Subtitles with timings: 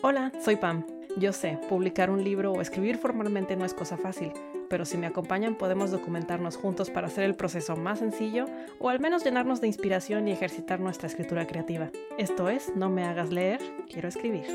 [0.00, 0.86] Hola, soy Pam.
[1.16, 4.32] Yo sé, publicar un libro o escribir formalmente no es cosa fácil,
[4.70, 8.44] pero si me acompañan podemos documentarnos juntos para hacer el proceso más sencillo
[8.78, 11.90] o al menos llenarnos de inspiración y ejercitar nuestra escritura creativa.
[12.16, 14.46] Esto es, no me hagas leer, quiero escribir.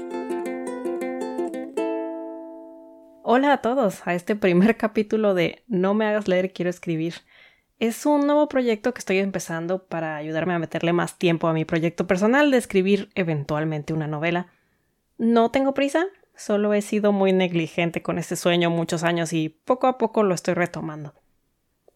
[3.21, 7.15] Hola a todos a este primer capítulo de No me hagas leer, quiero escribir.
[7.79, 11.65] Es un nuevo proyecto que estoy empezando para ayudarme a meterle más tiempo a mi
[11.65, 14.47] proyecto personal de escribir eventualmente una novela.
[15.17, 19.87] No tengo prisa, solo he sido muy negligente con este sueño muchos años y poco
[19.87, 21.13] a poco lo estoy retomando.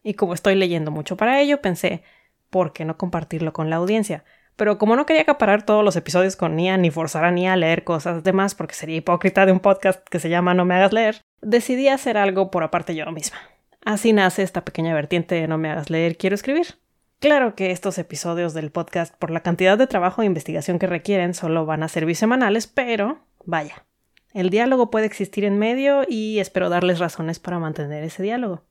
[0.02, 2.02] Y como estoy leyendo mucho para ello, pensé,
[2.50, 4.24] ¿por qué no compartirlo con la audiencia?
[4.56, 7.56] Pero como no quería acaparar todos los episodios con Nia ni forzar a Nia a
[7.56, 10.74] leer cosas de más porque sería hipócrita de un podcast que se llama No me
[10.74, 13.38] hagas leer, decidí hacer algo por aparte yo misma.
[13.84, 16.78] Así nace esta pequeña vertiente de No me hagas leer, quiero escribir.
[17.20, 21.34] Claro que estos episodios del podcast, por la cantidad de trabajo e investigación que requieren,
[21.34, 23.86] solo van a ser bisemanales, pero vaya,
[24.32, 28.62] el diálogo puede existir en medio y espero darles razones para mantener ese diálogo.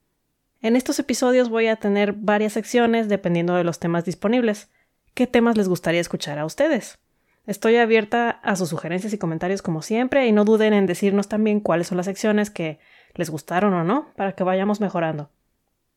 [0.62, 4.70] En estos episodios voy a tener varias secciones dependiendo de los temas disponibles.
[5.14, 7.00] ¿Qué temas les gustaría escuchar a ustedes?
[7.48, 11.60] Estoy abierta a sus sugerencias y comentarios como siempre y no duden en decirnos también
[11.60, 12.80] cuáles son las secciones que
[13.14, 15.32] les gustaron o no para que vayamos mejorando.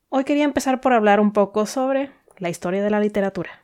[0.09, 3.63] Hoy quería empezar por hablar un poco sobre la historia de la literatura.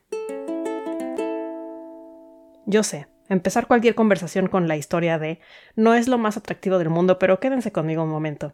[2.67, 5.39] Yo sé, empezar cualquier conversación con la historia de
[5.75, 8.53] no es lo más atractivo del mundo, pero quédense conmigo un momento.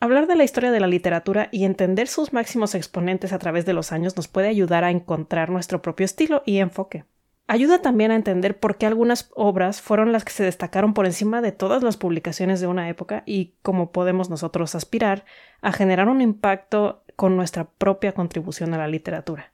[0.00, 3.72] Hablar de la historia de la literatura y entender sus máximos exponentes a través de
[3.72, 7.04] los años nos puede ayudar a encontrar nuestro propio estilo y enfoque.
[7.46, 11.42] Ayuda también a entender por qué algunas obras fueron las que se destacaron por encima
[11.42, 15.24] de todas las publicaciones de una época y cómo podemos nosotros aspirar
[15.60, 19.52] a generar un impacto con nuestra propia contribución a la literatura.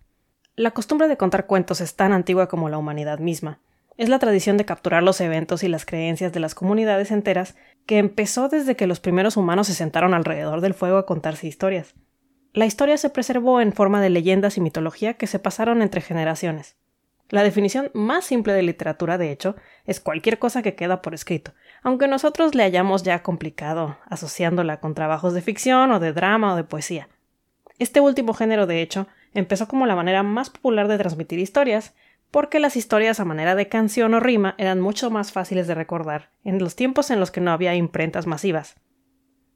[0.58, 3.60] La costumbre de contar cuentos es tan antigua como la humanidad misma.
[3.98, 7.98] Es la tradición de capturar los eventos y las creencias de las comunidades enteras que
[7.98, 11.94] empezó desde que los primeros humanos se sentaron alrededor del fuego a contarse historias.
[12.54, 16.76] La historia se preservó en forma de leyendas y mitología que se pasaron entre generaciones.
[17.28, 21.52] La definición más simple de literatura, de hecho, es cualquier cosa que queda por escrito,
[21.82, 26.56] aunque nosotros le hayamos ya complicado, asociándola con trabajos de ficción o de drama o
[26.56, 27.10] de poesía.
[27.78, 31.94] Este último género, de hecho, empezó como la manera más popular de transmitir historias,
[32.30, 36.30] porque las historias a manera de canción o rima eran mucho más fáciles de recordar
[36.42, 38.76] en los tiempos en los que no había imprentas masivas.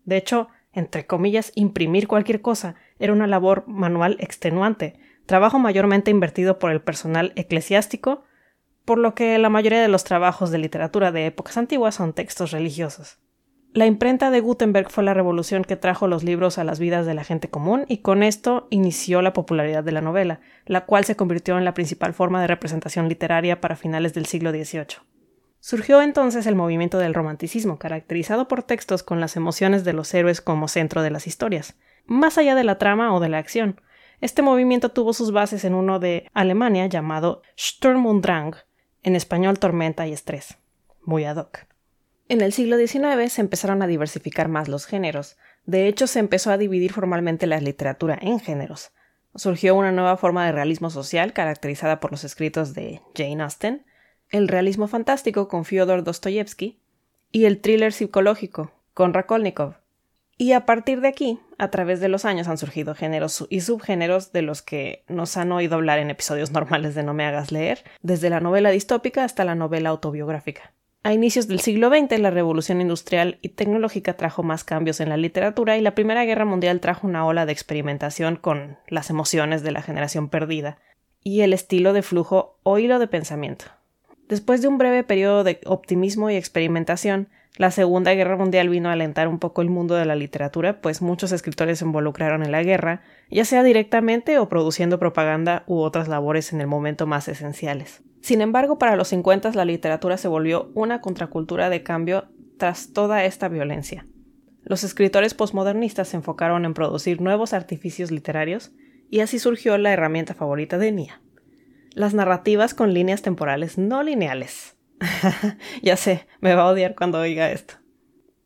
[0.04, 6.58] De hecho, entre comillas, imprimir cualquier cosa era una labor manual extenuante, trabajo mayormente invertido
[6.58, 8.22] por el personal eclesiástico,
[8.84, 12.50] por lo que la mayoría de los trabajos de literatura de épocas antiguas son textos
[12.50, 13.18] religiosos.
[13.72, 17.14] La imprenta de Gutenberg fue la revolución que trajo los libros a las vidas de
[17.14, 21.14] la gente común y con esto inició la popularidad de la novela, la cual se
[21.14, 24.98] convirtió en la principal forma de representación literaria para finales del siglo XVIII.
[25.60, 30.40] Surgió entonces el movimiento del romanticismo, caracterizado por textos con las emociones de los héroes
[30.40, 31.76] como centro de las historias,
[32.06, 33.80] más allá de la trama o de la acción.
[34.20, 38.56] Este movimiento tuvo sus bases en uno de Alemania llamado Sturm und Drang,
[39.04, 40.58] en español tormenta y estrés,
[41.04, 41.69] muy ad hoc.
[42.30, 45.36] En el siglo XIX se empezaron a diversificar más los géneros.
[45.66, 48.92] De hecho, se empezó a dividir formalmente la literatura en géneros.
[49.34, 53.84] Surgió una nueva forma de realismo social caracterizada por los escritos de Jane Austen,
[54.28, 56.78] el realismo fantástico con Fyodor Dostoyevsky
[57.32, 59.78] y el thriller psicológico con Rakolnikov.
[60.36, 64.30] Y a partir de aquí, a través de los años han surgido géneros y subgéneros
[64.30, 67.82] de los que nos han oído hablar en episodios normales de No me hagas leer,
[68.02, 70.74] desde la novela distópica hasta la novela autobiográfica.
[71.02, 75.16] A inicios del siglo XX, la revolución industrial y tecnológica trajo más cambios en la
[75.16, 79.72] literatura y la Primera Guerra Mundial trajo una ola de experimentación con las emociones de
[79.72, 80.76] la generación perdida
[81.24, 83.64] y el estilo de flujo o hilo de pensamiento.
[84.28, 88.92] Después de un breve periodo de optimismo y experimentación, la Segunda Guerra Mundial vino a
[88.92, 92.62] alentar un poco el mundo de la literatura, pues muchos escritores se involucraron en la
[92.62, 93.00] guerra,
[93.30, 98.02] ya sea directamente o produciendo propaganda u otras labores en el momento más esenciales.
[98.20, 102.28] Sin embargo, para los 50 la literatura se volvió una contracultura de cambio
[102.58, 104.06] tras toda esta violencia.
[104.62, 108.72] Los escritores posmodernistas se enfocaron en producir nuevos artificios literarios
[109.08, 111.22] y así surgió la herramienta favorita de Nia.
[111.92, 114.76] Las narrativas con líneas temporales no lineales.
[115.82, 117.74] ya sé, me va a odiar cuando oiga esto.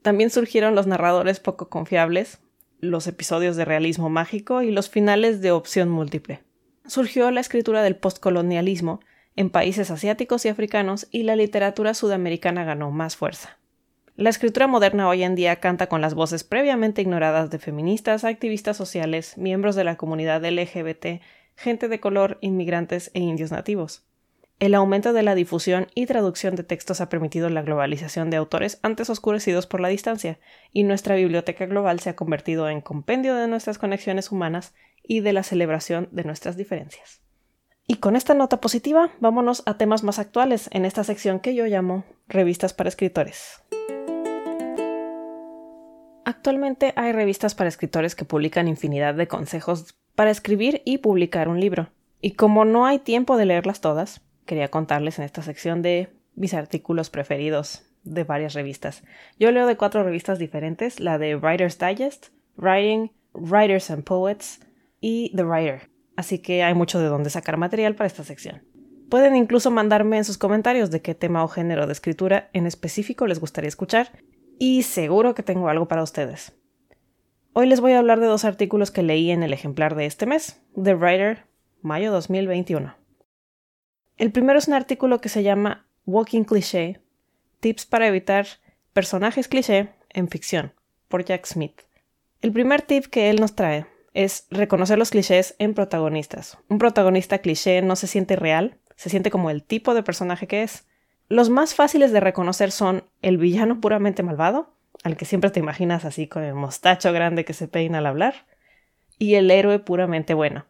[0.03, 2.41] También surgieron los narradores poco confiables,
[2.79, 6.43] los episodios de realismo mágico y los finales de opción múltiple.
[6.87, 9.01] Surgió la escritura del postcolonialismo
[9.37, 13.59] en países asiáticos y africanos y la literatura sudamericana ganó más fuerza.
[14.17, 18.77] La escritura moderna hoy en día canta con las voces previamente ignoradas de feministas, activistas
[18.77, 21.21] sociales, miembros de la comunidad LGBT,
[21.57, 24.07] gente de color, inmigrantes e indios nativos.
[24.61, 28.79] El aumento de la difusión y traducción de textos ha permitido la globalización de autores
[28.83, 30.39] antes oscurecidos por la distancia,
[30.73, 34.73] y nuestra biblioteca global se ha convertido en compendio de nuestras conexiones humanas
[35.03, 37.21] y de la celebración de nuestras diferencias.
[37.87, 41.67] Y con esta nota positiva, vámonos a temas más actuales en esta sección que yo
[41.67, 43.63] llamo Revistas para Escritores.
[46.25, 51.61] Actualmente hay revistas para escritores que publican infinidad de consejos para escribir y publicar un
[51.61, 51.91] libro.
[52.23, 56.55] Y como no hay tiempo de leerlas todas, quería contarles en esta sección de mis
[56.55, 59.03] artículos preferidos de varias revistas.
[59.39, 64.61] Yo leo de cuatro revistas diferentes, la de Writer's Digest, Writing, Writers and Poets
[65.01, 65.94] y The Writer.
[66.17, 68.63] Así que hay mucho de dónde sacar material para esta sección.
[69.09, 73.27] Pueden incluso mandarme en sus comentarios de qué tema o género de escritura en específico
[73.27, 74.11] les gustaría escuchar
[74.59, 76.53] y seguro que tengo algo para ustedes.
[77.53, 80.27] Hoy les voy a hablar de dos artículos que leí en el ejemplar de este
[80.27, 81.45] mes, The Writer,
[81.83, 82.97] mayo 2021.
[84.17, 87.01] El primero es un artículo que se llama Walking Cliché,
[87.61, 88.47] Tips para evitar
[88.93, 90.73] personajes cliché en ficción,
[91.09, 91.83] por Jack Smith.
[92.43, 96.57] El primer tip que él nos trae es reconocer los clichés en protagonistas.
[96.69, 100.63] Un protagonista cliché no se siente real, se siente como el tipo de personaje que
[100.63, 100.87] es.
[101.29, 104.73] Los más fáciles de reconocer son el villano puramente malvado,
[105.03, 108.47] al que siempre te imaginas así con el mostacho grande que se peina al hablar,
[109.19, 110.67] y el héroe puramente bueno.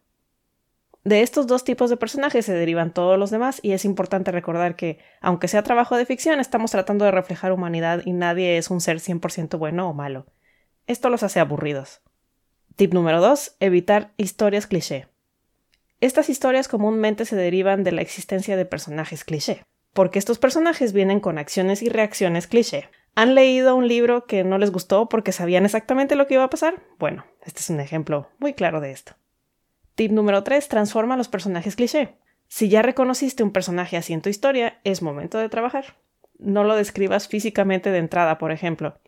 [1.05, 4.75] De estos dos tipos de personajes se derivan todos los demás y es importante recordar
[4.75, 8.81] que, aunque sea trabajo de ficción, estamos tratando de reflejar humanidad y nadie es un
[8.81, 10.25] ser 100% bueno o malo.
[10.87, 12.01] Esto los hace aburridos.
[12.77, 13.59] Tip número 2.
[13.61, 15.07] Evitar historias cliché.
[16.01, 19.63] Estas historias comúnmente se derivan de la existencia de personajes cliché,
[19.93, 22.89] porque estos personajes vienen con acciones y reacciones cliché.
[23.15, 26.51] ¿Han leído un libro que no les gustó porque sabían exactamente lo que iba a
[26.51, 26.83] pasar?
[26.99, 29.13] Bueno, este es un ejemplo muy claro de esto.
[29.95, 30.67] Tip número 3.
[30.67, 32.17] Transforma los personajes cliché.
[32.49, 35.97] Si ya reconociste un personaje así en tu historia, es momento de trabajar.
[36.41, 38.99] No lo describas físicamente de entrada, por ejemplo.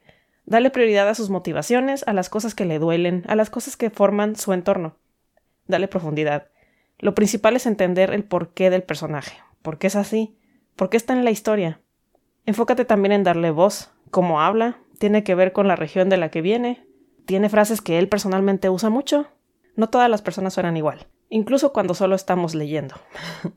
[0.47, 3.91] Dale prioridad a sus motivaciones, a las cosas que le duelen, a las cosas que
[3.91, 4.97] forman su entorno.
[5.67, 6.49] Dale profundidad.
[6.99, 9.39] Lo principal es entender el porqué del personaje.
[9.63, 10.39] ¿Por qué es así?
[10.77, 11.81] ¿Por qué está en la historia?
[12.47, 13.91] Enfócate también en darle voz.
[14.13, 14.79] ¿Cómo habla?
[14.99, 16.87] ¿Tiene que ver con la región de la que viene?
[17.27, 19.27] ¿Tiene frases que él personalmente usa mucho?
[19.75, 22.95] No todas las personas suenan igual, incluso cuando solo estamos leyendo.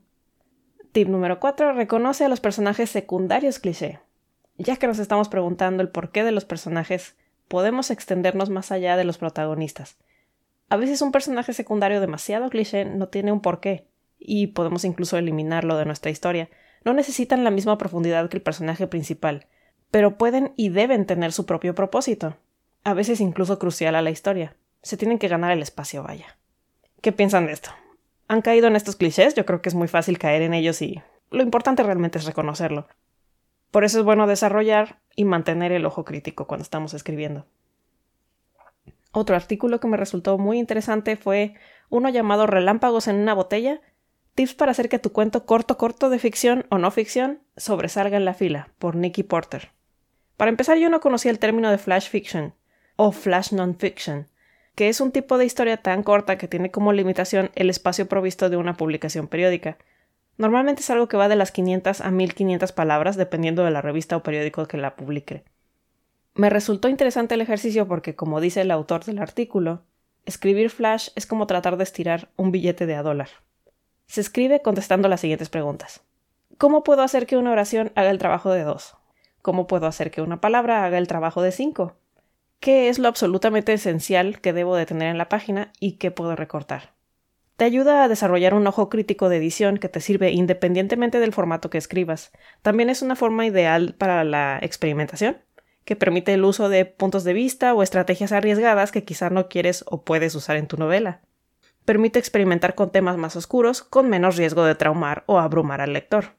[0.92, 1.72] Tip número 4.
[1.72, 4.00] Reconoce a los personajes secundarios cliché.
[4.60, 7.16] Ya que nos estamos preguntando el porqué de los personajes,
[7.48, 9.96] podemos extendernos más allá de los protagonistas.
[10.68, 13.86] A veces un personaje secundario demasiado cliché no tiene un porqué,
[14.18, 16.50] y podemos incluso eliminarlo de nuestra historia.
[16.84, 19.46] No necesitan la misma profundidad que el personaje principal,
[19.90, 22.36] pero pueden y deben tener su propio propósito,
[22.84, 24.56] a veces incluso crucial a la historia.
[24.82, 26.36] Se tienen que ganar el espacio, vaya.
[27.00, 27.70] ¿Qué piensan de esto?
[28.28, 29.34] ¿Han caído en estos clichés?
[29.34, 32.88] Yo creo que es muy fácil caer en ellos y lo importante realmente es reconocerlo.
[33.70, 37.46] Por eso es bueno desarrollar y mantener el ojo crítico cuando estamos escribiendo.
[39.12, 41.54] Otro artículo que me resultó muy interesante fue
[41.88, 43.80] uno llamado Relámpagos en una botella,
[44.34, 48.24] tips para hacer que tu cuento corto corto de ficción o no ficción sobresalga en
[48.24, 49.72] la fila, por Nicky Porter.
[50.36, 52.54] Para empezar, yo no conocía el término de flash fiction
[52.96, 54.28] o flash non-fiction,
[54.74, 58.48] que es un tipo de historia tan corta que tiene como limitación el espacio provisto
[58.48, 59.76] de una publicación periódica.
[60.40, 64.16] Normalmente es algo que va de las 500 a 1500 palabras dependiendo de la revista
[64.16, 65.44] o periódico que la publique.
[66.34, 69.82] Me resultó interesante el ejercicio porque, como dice el autor del artículo,
[70.24, 73.28] escribir flash es como tratar de estirar un billete de a dólar.
[74.06, 76.00] Se escribe contestando las siguientes preguntas.
[76.56, 78.96] ¿Cómo puedo hacer que una oración haga el trabajo de dos?
[79.42, 81.96] ¿Cómo puedo hacer que una palabra haga el trabajo de cinco?
[82.60, 86.36] qué es lo absolutamente esencial que debo de tener en la página y qué puedo
[86.36, 86.92] recortar.
[87.60, 91.68] Te ayuda a desarrollar un ojo crítico de edición que te sirve independientemente del formato
[91.68, 92.32] que escribas.
[92.62, 95.42] También es una forma ideal para la experimentación,
[95.84, 99.84] que permite el uso de puntos de vista o estrategias arriesgadas que quizá no quieres
[99.88, 101.20] o puedes usar en tu novela.
[101.84, 106.36] Permite experimentar con temas más oscuros con menos riesgo de traumar o abrumar al lector.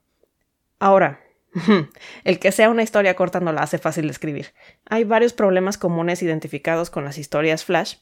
[0.79, 1.19] Ahora,
[2.23, 4.55] El que sea una historia corta no la hace fácil de escribir.
[4.89, 7.97] Hay varios problemas comunes identificados con las historias flash,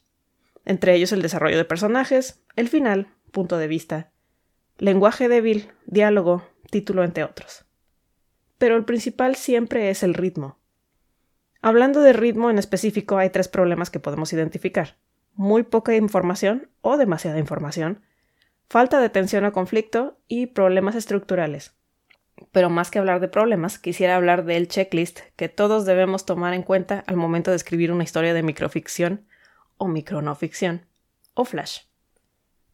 [0.70, 4.12] entre ellos el desarrollo de personajes, el final, punto de vista,
[4.78, 7.66] lenguaje débil, diálogo, título, entre otros.
[8.60, 10.60] Pero el principal siempre es el ritmo.
[11.64, 14.98] Hablando de ritmo en específico, hay tres problemas que podemos identificar.
[15.34, 18.04] Muy poca información o demasiada información,
[18.70, 21.74] falta de atención a conflicto y problemas estructurales.
[22.52, 26.62] Pero más que hablar de problemas, quisiera hablar del checklist que todos debemos tomar en
[26.62, 29.26] cuenta al momento de escribir una historia de microficción
[29.80, 30.86] o micronoficción
[31.34, 31.80] o flash.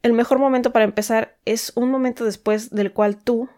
[0.03, 3.49] El mejor momento para empezar es un momento después del cual tú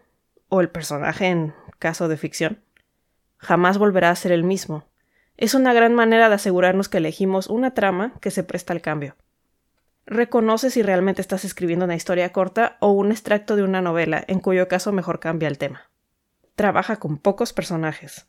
[0.48, 2.62] o el personaje en caso de ficción,
[3.36, 4.84] jamás volverá a ser el mismo.
[5.36, 9.16] Es una gran manera de asegurarnos que elegimos una trama que se presta al cambio.
[10.06, 14.40] Reconoce si realmente estás escribiendo una historia corta o un extracto de una novela, en
[14.40, 15.90] cuyo caso mejor cambia el tema.
[16.54, 18.27] Trabaja con pocos personajes.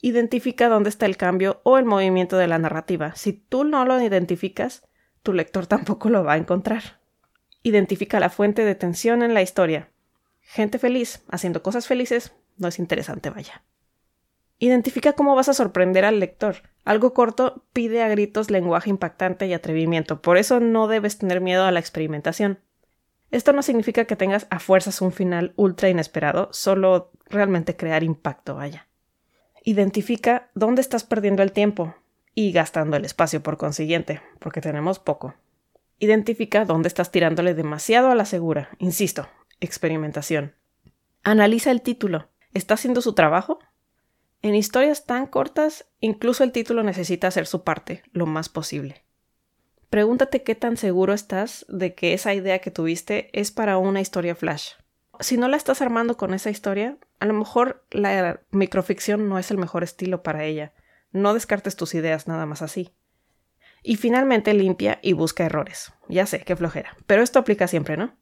[0.00, 3.14] Identifica dónde está el cambio o el movimiento de la narrativa.
[3.16, 4.86] Si tú no lo identificas,
[5.22, 7.00] tu lector tampoco lo va a encontrar.
[7.62, 9.90] Identifica la fuente de tensión en la historia.
[10.40, 13.62] Gente feliz haciendo cosas felices no es interesante, vaya.
[14.58, 16.56] Identifica cómo vas a sorprender al lector.
[16.84, 21.64] Algo corto pide a gritos lenguaje impactante y atrevimiento, por eso no debes tener miedo
[21.64, 22.58] a la experimentación.
[23.30, 28.54] Esto no significa que tengas a fuerzas un final ultra inesperado, solo realmente crear impacto,
[28.54, 28.87] vaya.
[29.64, 31.94] Identifica dónde estás perdiendo el tiempo
[32.34, 35.34] y gastando el espacio por consiguiente, porque tenemos poco.
[35.98, 39.28] Identifica dónde estás tirándole demasiado a la segura, insisto,
[39.60, 40.54] experimentación.
[41.24, 42.28] Analiza el título.
[42.54, 43.58] ¿Está haciendo su trabajo?
[44.40, 49.04] En historias tan cortas, incluso el título necesita hacer su parte, lo más posible.
[49.90, 54.36] Pregúntate qué tan seguro estás de que esa idea que tuviste es para una historia
[54.36, 54.72] flash.
[55.20, 59.50] Si no la estás armando con esa historia, a lo mejor la microficción no es
[59.50, 60.72] el mejor estilo para ella.
[61.10, 62.92] No descartes tus ideas nada más así.
[63.82, 65.92] Y finalmente limpia y busca errores.
[66.08, 66.96] Ya sé, qué flojera.
[67.06, 68.14] Pero esto aplica siempre, ¿no?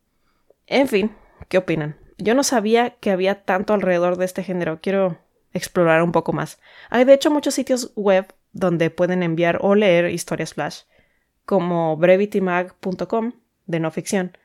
[0.67, 1.15] En fin,
[1.49, 1.97] ¿qué opinan?
[2.19, 4.81] Yo no sabía que había tanto alrededor de este género.
[4.81, 5.19] Quiero
[5.53, 6.61] explorar un poco más.
[6.91, 10.83] Hay de hecho muchos sitios web donde pueden enviar o leer historias flash,
[11.45, 13.33] como brevitymag.com
[13.67, 14.37] de no ficción,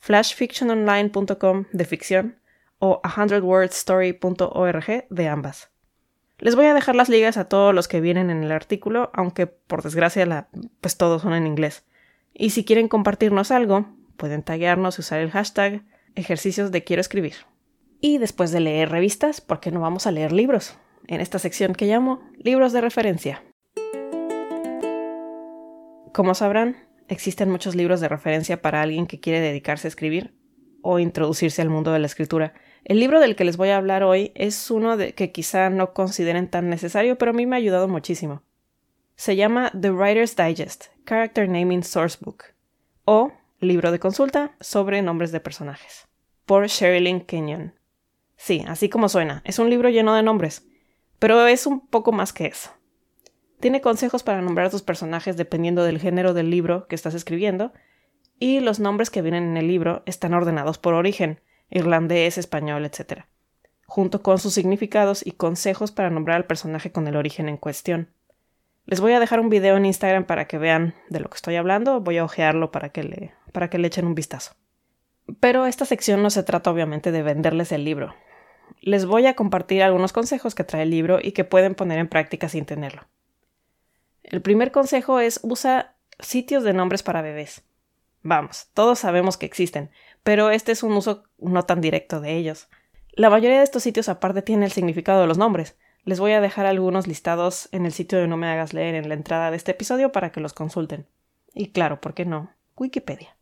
[0.00, 2.40] flashfictiononline.com de ficción
[2.78, 5.70] o 100wordstory.org de ambas.
[6.38, 9.46] Les voy a dejar las ligas a todos los que vienen en el artículo, aunque
[9.46, 10.48] por desgracia
[10.80, 11.84] pues todos son en inglés.
[12.32, 17.34] Y si quieren compartirnos algo, pueden taguearnos y usar el hashtag ejercicios de quiero escribir.
[18.00, 20.78] Y después de leer revistas, ¿por qué no vamos a leer libros?
[21.06, 23.44] En esta sección que llamo libros de referencia.
[26.14, 26.76] Como sabrán,
[27.10, 30.32] existen muchos libros de referencia para alguien que quiere dedicarse a escribir
[30.82, 32.54] o introducirse al mundo de la escritura.
[32.84, 35.92] El libro del que les voy a hablar hoy es uno de que quizá no
[35.92, 38.42] consideren tan necesario, pero a mí me ha ayudado muchísimo.
[39.16, 42.44] Se llama The Writer's Digest, Character Naming Sourcebook,
[43.04, 46.08] o Libro de consulta sobre nombres de personajes,
[46.46, 47.74] por Sherilyn Kenyon.
[48.36, 50.66] Sí, así como suena, es un libro lleno de nombres,
[51.18, 52.70] pero es un poco más que eso.
[53.60, 57.72] Tiene consejos para nombrar a tus personajes dependiendo del género del libro que estás escribiendo,
[58.38, 63.24] y los nombres que vienen en el libro están ordenados por origen, irlandés, español, etc.,
[63.84, 68.08] junto con sus significados y consejos para nombrar al personaje con el origen en cuestión.
[68.86, 71.56] Les voy a dejar un video en Instagram para que vean de lo que estoy
[71.56, 74.54] hablando, voy a ojearlo para que le, para que le echen un vistazo.
[75.38, 78.14] Pero esta sección no se trata obviamente de venderles el libro,
[78.80, 82.08] les voy a compartir algunos consejos que trae el libro y que pueden poner en
[82.08, 83.02] práctica sin tenerlo.
[84.30, 87.62] El primer consejo es usa sitios de nombres para bebés.
[88.22, 89.90] Vamos, todos sabemos que existen,
[90.22, 92.68] pero este es un uso no tan directo de ellos.
[93.12, 95.76] La mayoría de estos sitios aparte tienen el significado de los nombres.
[96.04, 99.08] Les voy a dejar algunos listados en el sitio de No me hagas leer en
[99.08, 101.06] la entrada de este episodio para que los consulten.
[101.52, 102.52] Y claro, ¿por qué no?
[102.76, 103.36] Wikipedia.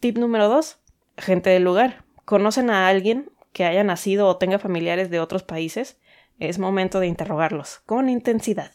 [0.00, 0.78] Tip número 2.
[1.18, 2.04] Gente del lugar.
[2.24, 5.98] ¿Conocen a alguien que haya nacido o tenga familiares de otros países,
[6.38, 8.72] es momento de interrogarlos con intensidad.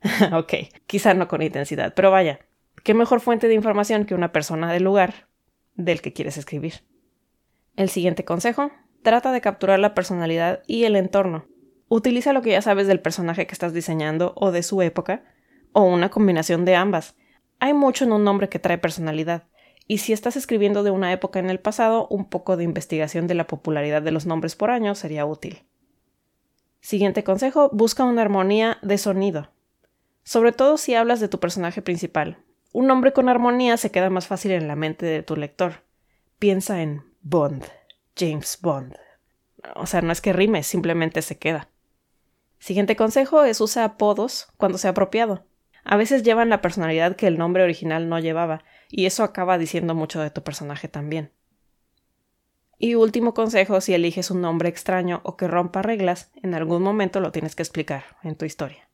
[0.32, 0.54] ok,
[0.86, 2.40] quizá no con intensidad, pero vaya,
[2.84, 5.28] ¿qué mejor fuente de información que una persona del lugar
[5.74, 6.84] del que quieres escribir?
[7.76, 8.70] El siguiente consejo,
[9.02, 11.46] trata de capturar la personalidad y el entorno.
[11.88, 15.24] Utiliza lo que ya sabes del personaje que estás diseñando o de su época,
[15.72, 17.16] o una combinación de ambas.
[17.60, 19.44] Hay mucho en un nombre que trae personalidad,
[19.86, 23.34] y si estás escribiendo de una época en el pasado, un poco de investigación de
[23.34, 25.64] la popularidad de los nombres por año sería útil.
[26.80, 29.50] Siguiente consejo, busca una armonía de sonido.
[30.28, 32.36] Sobre todo si hablas de tu personaje principal.
[32.74, 35.84] Un nombre con armonía se queda más fácil en la mente de tu lector.
[36.38, 37.64] Piensa en Bond,
[38.14, 38.94] James Bond.
[39.74, 41.70] O sea, no es que rime, simplemente se queda.
[42.58, 45.46] Siguiente consejo es usa apodos cuando sea apropiado.
[45.82, 49.94] A veces llevan la personalidad que el nombre original no llevaba, y eso acaba diciendo
[49.94, 51.32] mucho de tu personaje también.
[52.76, 57.18] Y último consejo, si eliges un nombre extraño o que rompa reglas, en algún momento
[57.20, 58.87] lo tienes que explicar en tu historia.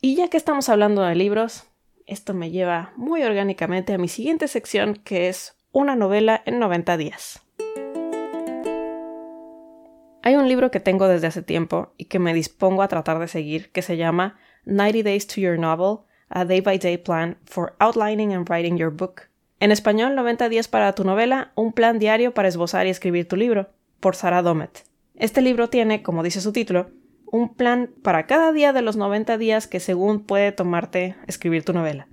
[0.00, 1.64] Y ya que estamos hablando de libros,
[2.06, 6.96] esto me lleva muy orgánicamente a mi siguiente sección que es una novela en 90
[6.96, 7.42] días.
[10.22, 13.28] Hay un libro que tengo desde hace tiempo y que me dispongo a tratar de
[13.28, 17.74] seguir que se llama 90 Days to Your Novel, a Day by Day Plan for
[17.78, 19.28] Outlining and Writing Your Book
[19.64, 23.36] en español, 90 días para tu novela, un plan diario para esbozar y escribir tu
[23.36, 24.84] libro, por Sara Domet.
[25.14, 26.90] Este libro tiene, como dice su título,
[27.34, 31.72] un plan para cada día de los 90 días que según puede tomarte escribir tu
[31.72, 32.06] novela.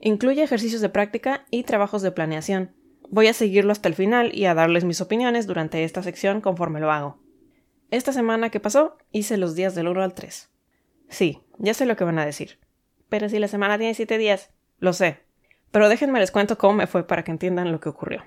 [0.00, 2.76] Incluye ejercicios de práctica y trabajos de planeación.
[3.10, 6.78] Voy a seguirlo hasta el final y a darles mis opiniones durante esta sección conforme
[6.78, 7.18] lo hago.
[7.90, 10.48] Esta semana que pasó hice los días del 1 al 3.
[11.08, 12.60] Sí, ya sé lo que van a decir.
[13.08, 15.24] Pero si la semana tiene 7 días, lo sé.
[15.72, 18.24] Pero déjenme les cuento cómo me fue para que entiendan lo que ocurrió.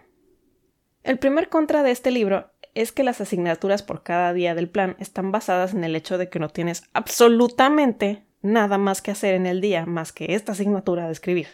[1.04, 4.96] El primer contra de este libro es que las asignaturas por cada día del plan
[5.00, 9.46] están basadas en el hecho de que no tienes absolutamente nada más que hacer en
[9.46, 11.48] el día más que esta asignatura de escribir.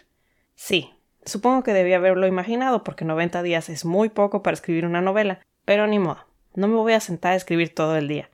[0.54, 0.90] Sí,
[1.24, 5.40] supongo que debía haberlo imaginado porque 90 días es muy poco para escribir una novela,
[5.64, 8.30] pero ni modo, no me voy a sentar a escribir todo el día.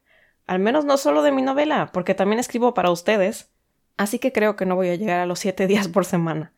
[0.46, 3.50] Al menos no solo de mi novela, porque también escribo para ustedes.
[3.96, 6.52] Así que creo que no voy a llegar a los 7 días por semana.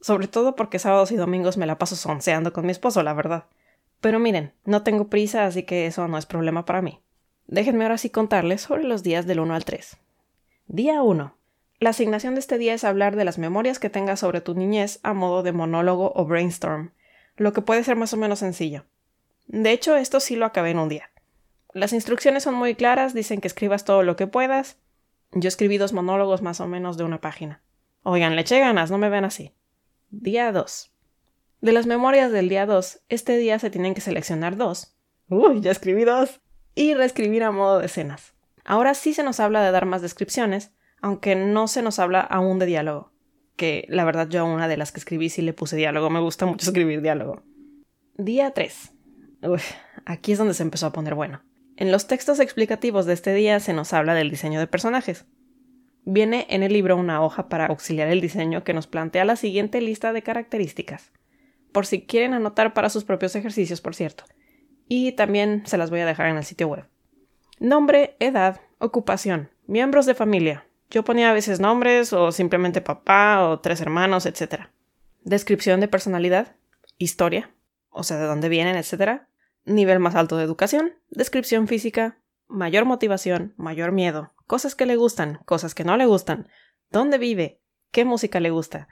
[0.00, 3.46] Sobre todo porque sábados y domingos me la paso sonceando con mi esposo, la verdad.
[4.04, 7.00] Pero miren, no tengo prisa, así que eso no es problema para mí.
[7.46, 9.96] Déjenme ahora sí contarles sobre los días del 1 al 3.
[10.66, 11.34] Día 1.
[11.78, 15.00] La asignación de este día es hablar de las memorias que tengas sobre tu niñez
[15.04, 16.90] a modo de monólogo o brainstorm,
[17.38, 18.84] lo que puede ser más o menos sencillo.
[19.46, 21.08] De hecho, esto sí lo acabé en un día.
[21.72, 24.76] Las instrucciones son muy claras, dicen que escribas todo lo que puedas.
[25.32, 27.62] Yo escribí dos monólogos más o menos de una página.
[28.02, 29.54] Oigan, le eché ganas, no me ven así.
[30.10, 30.93] Día 2.
[31.64, 34.98] De las memorias del día 2, este día se tienen que seleccionar dos.
[35.30, 36.42] Uy, ya escribí dos.
[36.74, 38.34] Y reescribir a modo de escenas.
[38.66, 42.58] Ahora sí se nos habla de dar más descripciones, aunque no se nos habla aún
[42.58, 43.14] de diálogo.
[43.56, 46.20] Que la verdad yo a una de las que escribí sí le puse diálogo, me
[46.20, 47.42] gusta mucho escribir diálogo.
[48.18, 48.92] Día 3.
[49.44, 49.60] Uy,
[50.04, 51.44] aquí es donde se empezó a poner bueno.
[51.78, 55.24] En los textos explicativos de este día se nos habla del diseño de personajes.
[56.04, 59.80] Viene en el libro una hoja para auxiliar el diseño que nos plantea la siguiente
[59.80, 61.10] lista de características
[61.74, 64.24] por si quieren anotar para sus propios ejercicios, por cierto.
[64.86, 66.86] Y también se las voy a dejar en el sitio web.
[67.58, 70.68] Nombre, edad, ocupación, miembros de familia.
[70.88, 74.68] Yo ponía a veces nombres o simplemente papá o tres hermanos, etc.
[75.24, 76.54] Descripción de personalidad,
[76.96, 77.50] historia,
[77.90, 79.22] o sea, de dónde vienen, etc.
[79.64, 85.40] Nivel más alto de educación, descripción física, mayor motivación, mayor miedo, cosas que le gustan,
[85.44, 86.46] cosas que no le gustan,
[86.90, 88.86] dónde vive, qué música le gusta,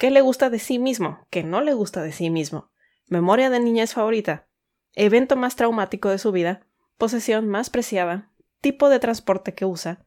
[0.00, 1.26] ¿Qué le gusta de sí mismo?
[1.28, 2.70] ¿Qué no le gusta de sí mismo?
[3.08, 4.48] Memoria de niñez favorita.
[4.94, 6.66] Evento más traumático de su vida.
[6.96, 8.32] Posesión más preciada.
[8.62, 10.06] Tipo de transporte que usa.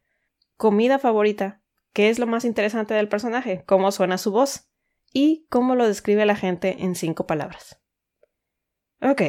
[0.58, 1.62] Comida favorita.
[1.94, 3.66] ¿Qué es lo más interesante del personaje?
[3.68, 4.68] ¿Cómo suena su voz?
[5.14, 7.80] Y cómo lo describe la gente en cinco palabras.
[9.00, 9.22] Ok.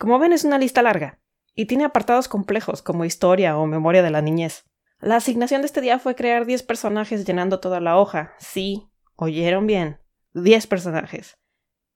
[0.00, 1.20] Como ven es una lista larga.
[1.54, 4.64] Y tiene apartados complejos como historia o memoria de la niñez.
[4.98, 8.34] La asignación de este día fue crear 10 personajes llenando toda la hoja.
[8.40, 8.91] Sí,
[9.24, 10.00] Oyeron bien.
[10.34, 11.38] Diez personajes.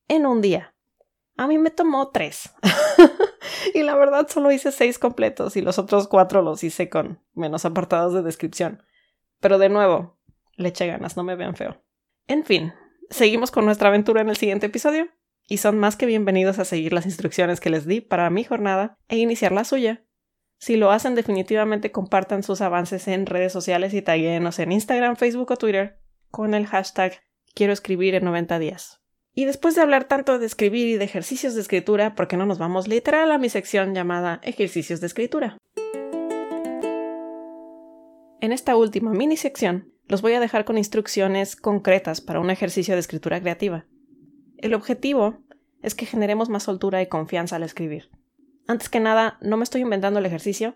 [0.07, 0.77] En un día.
[1.37, 2.55] A mí me tomó tres.
[3.75, 7.65] y la verdad solo hice seis completos y los otros cuatro los hice con menos
[7.65, 8.85] apartados de descripción.
[9.41, 10.21] Pero de nuevo,
[10.55, 11.83] le eché ganas, no me vean feo.
[12.29, 12.73] En fin,
[13.11, 15.09] seguimos con nuestra aventura en el siguiente episodio
[15.49, 19.01] y son más que bienvenidos a seguir las instrucciones que les di para mi jornada
[19.09, 20.05] e iniciar la suya.
[20.59, 25.51] Si lo hacen, definitivamente compartan sus avances en redes sociales y taguenos en Instagram, Facebook
[25.51, 27.21] o Twitter con el hashtag
[27.55, 29.01] quiero escribir en 90 días.
[29.35, 32.47] Y después de hablar tanto de escribir y de ejercicios de escritura, ¿por qué no
[32.47, 35.59] nos vamos literal a mi sección llamada ejercicios de escritura?
[38.41, 42.95] En esta última mini sección los voy a dejar con instrucciones concretas para un ejercicio
[42.95, 43.87] de escritura creativa.
[44.57, 45.43] El objetivo
[45.83, 48.11] es que generemos más soltura y confianza al escribir.
[48.67, 50.75] Antes que nada, no me estoy inventando el ejercicio.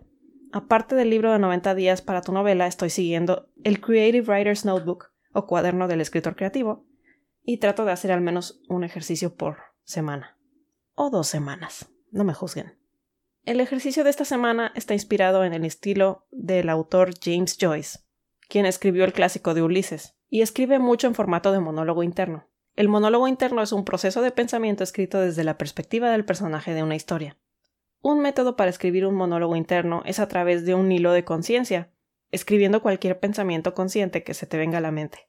[0.53, 5.10] Aparte del libro de 90 días para tu novela, estoy siguiendo el Creative Writer's Notebook,
[5.33, 6.87] o cuaderno del escritor creativo
[7.43, 10.39] y trato de hacer al menos un ejercicio por semana
[10.95, 11.91] o dos semanas.
[12.11, 12.79] No me juzguen.
[13.45, 18.01] El ejercicio de esta semana está inspirado en el estilo del autor James Joyce,
[18.49, 22.49] quien escribió el clásico de Ulises, y escribe mucho en formato de monólogo interno.
[22.77, 26.83] El monólogo interno es un proceso de pensamiento escrito desde la perspectiva del personaje de
[26.83, 27.39] una historia.
[28.03, 31.91] Un método para escribir un monólogo interno es a través de un hilo de conciencia,
[32.31, 35.29] escribiendo cualquier pensamiento consciente que se te venga a la mente.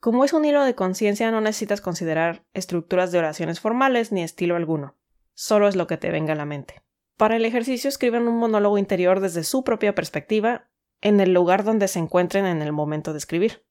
[0.00, 4.56] Como es un hilo de conciencia, no necesitas considerar estructuras de oraciones formales ni estilo
[4.56, 4.96] alguno.
[5.34, 6.82] Solo es lo que te venga a la mente.
[7.16, 10.68] Para el ejercicio escriben un monólogo interior desde su propia perspectiva
[11.00, 13.64] en el lugar donde se encuentren en el momento de escribir.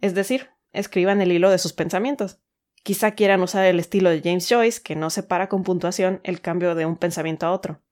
[0.00, 2.40] Es decir, escriban el hilo de sus pensamientos.
[2.82, 6.74] Quizá quieran usar el estilo de James Joyce, que no separa con puntuación el cambio
[6.74, 7.82] de un pensamiento a otro.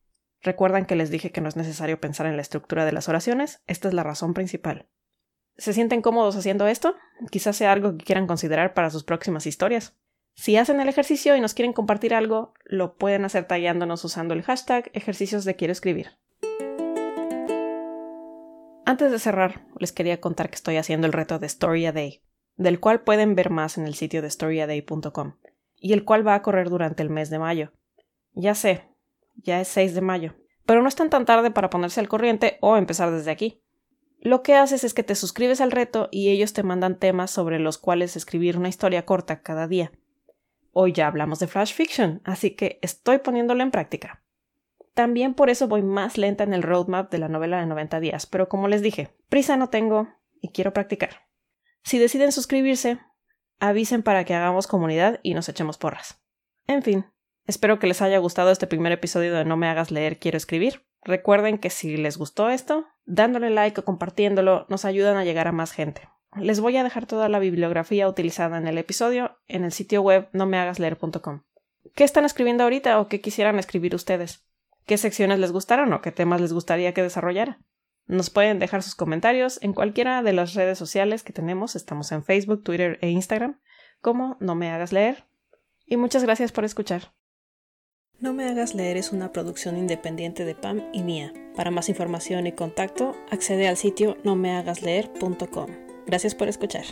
[0.46, 3.64] ¿Recuerdan que les dije que no es necesario pensar en la estructura de las oraciones?
[3.66, 4.86] Esta es la razón principal.
[5.58, 6.94] ¿Se sienten cómodos haciendo esto?
[7.32, 9.96] Quizás sea algo que quieran considerar para sus próximas historias.
[10.36, 14.44] Si hacen el ejercicio y nos quieren compartir algo, lo pueden hacer tallándonos usando el
[14.44, 16.10] hashtag ejercicios de quiero escribir.
[18.84, 22.22] Antes de cerrar, les quería contar que estoy haciendo el reto de Story a Day,
[22.54, 25.38] del cual pueden ver más en el sitio de storyaday.com,
[25.74, 27.72] y el cual va a correr durante el mes de mayo.
[28.32, 28.84] Ya sé,
[29.36, 32.76] ya es 6 de mayo, pero no es tan tarde para ponerse al corriente o
[32.76, 33.62] empezar desde aquí.
[34.20, 37.58] Lo que haces es que te suscribes al reto y ellos te mandan temas sobre
[37.58, 39.92] los cuales escribir una historia corta cada día.
[40.72, 44.22] Hoy ya hablamos de flash fiction, así que estoy poniéndolo en práctica.
[44.94, 48.26] También por eso voy más lenta en el roadmap de la novela de 90 días,
[48.26, 50.08] pero como les dije, prisa no tengo
[50.40, 51.26] y quiero practicar.
[51.82, 52.98] Si deciden suscribirse,
[53.60, 56.20] avisen para que hagamos comunidad y nos echemos porras.
[56.66, 57.06] En fin,
[57.46, 60.86] espero que les haya gustado este primer episodio de No me hagas leer, quiero escribir.
[61.02, 65.52] Recuerden que si les gustó esto, dándole like o compartiéndolo nos ayudan a llegar a
[65.52, 66.08] más gente.
[66.36, 70.28] Les voy a dejar toda la bibliografía utilizada en el episodio en el sitio web
[70.32, 71.42] nomehagasleer.com.
[71.94, 74.44] ¿Qué están escribiendo ahorita o qué quisieran escribir ustedes?
[74.84, 77.60] ¿Qué secciones les gustaron o qué temas les gustaría que desarrollara?
[78.06, 81.74] Nos pueden dejar sus comentarios en cualquiera de las redes sociales que tenemos.
[81.74, 83.58] Estamos en Facebook, Twitter e Instagram
[84.00, 85.24] como No me hagas leer.
[85.86, 87.12] Y muchas gracias por escuchar.
[88.18, 91.34] No me hagas leer es una producción independiente de Pam y mía.
[91.54, 95.66] Para más información y contacto, accede al sitio nomehagasleer.com.
[96.06, 96.84] Gracias por escuchar.